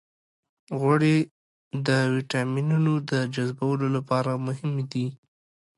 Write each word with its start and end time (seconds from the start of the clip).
غوړې 0.79 1.17
د 1.87 1.89
ویټامینونو 2.15 2.93
د 3.09 3.11
جذبولو 3.35 3.87
لپاره 3.95 4.31
مهمې 4.45 4.85
دي. 4.93 5.07